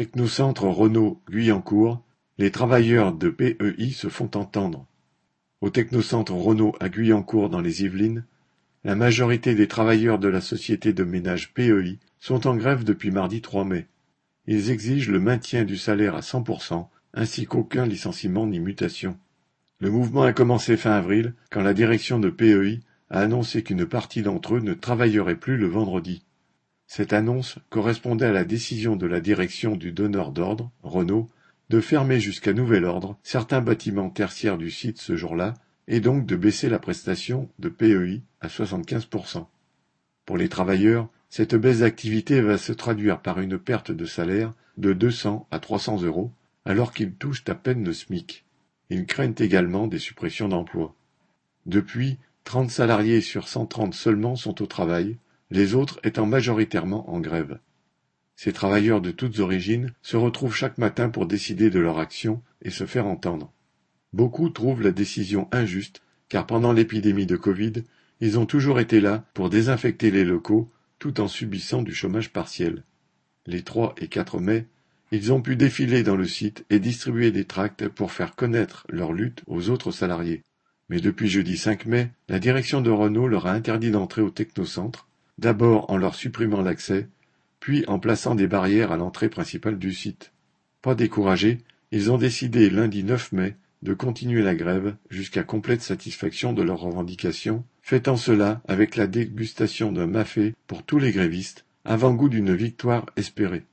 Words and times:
Technocentre 0.00 0.64
Renault 0.64 1.20
Guyancourt, 1.28 2.02
les 2.38 2.50
travailleurs 2.50 3.12
de 3.12 3.28
PEI 3.28 3.90
se 3.90 4.08
font 4.08 4.30
entendre. 4.34 4.86
Au 5.60 5.68
technocentre 5.68 6.32
Renault 6.32 6.74
à 6.80 6.88
Guyancourt 6.88 7.50
dans 7.50 7.60
les 7.60 7.84
Yvelines, 7.84 8.24
la 8.82 8.94
majorité 8.94 9.54
des 9.54 9.68
travailleurs 9.68 10.18
de 10.18 10.28
la 10.28 10.40
société 10.40 10.94
de 10.94 11.04
ménage 11.04 11.52
PEI 11.52 11.98
sont 12.18 12.46
en 12.46 12.56
grève 12.56 12.82
depuis 12.82 13.10
mardi 13.10 13.42
3 13.42 13.66
mai. 13.66 13.88
Ils 14.46 14.70
exigent 14.70 15.10
le 15.10 15.20
maintien 15.20 15.66
du 15.66 15.76
salaire 15.76 16.14
à 16.14 16.20
100%, 16.20 16.86
ainsi 17.12 17.44
qu'aucun 17.44 17.84
licenciement 17.84 18.46
ni 18.46 18.58
mutation. 18.58 19.18
Le 19.80 19.90
mouvement 19.90 20.22
a 20.22 20.32
commencé 20.32 20.78
fin 20.78 20.92
avril, 20.92 21.34
quand 21.50 21.60
la 21.60 21.74
direction 21.74 22.18
de 22.18 22.30
PEI 22.30 22.80
a 23.10 23.20
annoncé 23.20 23.62
qu'une 23.62 23.84
partie 23.84 24.22
d'entre 24.22 24.54
eux 24.54 24.60
ne 24.60 24.72
travaillerait 24.72 25.36
plus 25.36 25.58
le 25.58 25.66
vendredi. 25.66 26.22
Cette 26.92 27.12
annonce 27.12 27.56
correspondait 27.68 28.26
à 28.26 28.32
la 28.32 28.42
décision 28.42 28.96
de 28.96 29.06
la 29.06 29.20
direction 29.20 29.76
du 29.76 29.92
donneur 29.92 30.32
d'ordre, 30.32 30.72
Renault, 30.82 31.28
de 31.68 31.80
fermer 31.80 32.18
jusqu'à 32.18 32.52
nouvel 32.52 32.84
ordre 32.84 33.16
certains 33.22 33.60
bâtiments 33.60 34.10
tertiaires 34.10 34.58
du 34.58 34.72
site 34.72 34.98
ce 34.98 35.14
jour-là 35.14 35.54
et 35.86 36.00
donc 36.00 36.26
de 36.26 36.34
baisser 36.34 36.68
la 36.68 36.80
prestation 36.80 37.48
de 37.60 37.68
PEI 37.68 38.22
à 38.40 38.48
75%. 38.48 39.46
Pour 40.26 40.36
les 40.36 40.48
travailleurs, 40.48 41.08
cette 41.28 41.54
baisse 41.54 41.78
d'activité 41.78 42.40
va 42.40 42.58
se 42.58 42.72
traduire 42.72 43.20
par 43.20 43.38
une 43.38 43.56
perte 43.56 43.92
de 43.92 44.04
salaire 44.04 44.52
de 44.76 44.92
200 44.92 45.46
à 45.52 45.60
300 45.60 46.02
euros 46.02 46.32
alors 46.64 46.92
qu'ils 46.92 47.14
touchent 47.14 47.44
à 47.46 47.54
peine 47.54 47.84
le 47.84 47.92
SMIC. 47.92 48.44
Ils 48.88 49.06
craignent 49.06 49.34
également 49.38 49.86
des 49.86 50.00
suppressions 50.00 50.48
d'emplois. 50.48 50.96
Depuis, 51.66 52.18
30 52.42 52.68
salariés 52.68 53.20
sur 53.20 53.46
130 53.46 53.94
seulement 53.94 54.34
sont 54.34 54.60
au 54.60 54.66
travail, 54.66 55.18
les 55.50 55.74
autres 55.74 56.00
étant 56.04 56.26
majoritairement 56.26 57.10
en 57.10 57.20
grève. 57.20 57.58
Ces 58.36 58.52
travailleurs 58.52 59.00
de 59.00 59.10
toutes 59.10 59.40
origines 59.40 59.92
se 60.00 60.16
retrouvent 60.16 60.54
chaque 60.54 60.78
matin 60.78 61.10
pour 61.10 61.26
décider 61.26 61.70
de 61.70 61.78
leur 61.78 61.98
action 61.98 62.42
et 62.62 62.70
se 62.70 62.86
faire 62.86 63.06
entendre. 63.06 63.52
Beaucoup 64.12 64.48
trouvent 64.48 64.82
la 64.82 64.92
décision 64.92 65.48
injuste 65.52 66.02
car 66.28 66.46
pendant 66.46 66.72
l'épidémie 66.72 67.26
de 67.26 67.36
Covid, 67.36 67.72
ils 68.20 68.38
ont 68.38 68.46
toujours 68.46 68.80
été 68.80 69.00
là 69.00 69.24
pour 69.34 69.50
désinfecter 69.50 70.10
les 70.10 70.24
locaux 70.24 70.70
tout 70.98 71.20
en 71.20 71.28
subissant 71.28 71.82
du 71.82 71.92
chômage 71.92 72.32
partiel. 72.32 72.84
Les 73.46 73.62
3 73.62 73.94
et 73.98 74.06
4 74.06 74.38
mai, 74.38 74.66
ils 75.10 75.32
ont 75.32 75.42
pu 75.42 75.56
défiler 75.56 76.04
dans 76.04 76.16
le 76.16 76.26
site 76.26 76.64
et 76.70 76.78
distribuer 76.78 77.32
des 77.32 77.44
tracts 77.44 77.88
pour 77.88 78.12
faire 78.12 78.36
connaître 78.36 78.86
leur 78.88 79.12
lutte 79.12 79.42
aux 79.48 79.70
autres 79.70 79.90
salariés. 79.90 80.42
Mais 80.88 81.00
depuis 81.00 81.28
jeudi 81.28 81.56
5 81.56 81.86
mai, 81.86 82.10
la 82.28 82.38
direction 82.38 82.80
de 82.80 82.90
Renault 82.90 83.26
leur 83.26 83.46
a 83.46 83.52
interdit 83.52 83.90
d'entrer 83.90 84.22
au 84.22 84.30
technocentre 84.30 85.08
d'abord 85.40 85.90
en 85.90 85.96
leur 85.96 86.14
supprimant 86.14 86.60
l'accès, 86.60 87.08
puis 87.60 87.84
en 87.88 87.98
plaçant 87.98 88.34
des 88.34 88.46
barrières 88.46 88.92
à 88.92 88.96
l'entrée 88.96 89.30
principale 89.30 89.78
du 89.78 89.92
site. 89.92 90.32
Pas 90.82 90.94
découragés, 90.94 91.58
ils 91.92 92.12
ont 92.12 92.18
décidé 92.18 92.70
lundi 92.70 93.02
9 93.02 93.32
mai 93.32 93.56
de 93.82 93.94
continuer 93.94 94.42
la 94.42 94.54
grève 94.54 94.96
jusqu'à 95.08 95.42
complète 95.42 95.80
satisfaction 95.80 96.52
de 96.52 96.62
leurs 96.62 96.80
revendications, 96.80 97.64
fêtant 97.80 98.16
cela 98.16 98.60
avec 98.68 98.96
la 98.96 99.06
dégustation 99.06 99.92
d'un 99.92 100.06
mafé 100.06 100.54
pour 100.66 100.82
tous 100.82 100.98
les 100.98 101.10
grévistes, 101.10 101.64
avant-goût 101.86 102.28
d'une 102.28 102.54
victoire 102.54 103.06
espérée. 103.16 103.64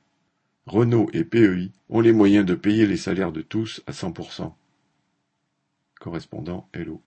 Renault 0.66 1.09
et 1.12 1.26
PEI 1.26 1.72
ont 1.90 2.00
les 2.00 2.14
moyens 2.14 2.46
de 2.46 2.56
payer 2.56 2.86
les 2.86 2.98
salaires 2.98 3.34
de 3.34 3.42
tous 3.42 3.81
à 3.88 3.92
100%. 3.92 4.54
Correspondant 6.00 6.70
Hello. 6.74 7.02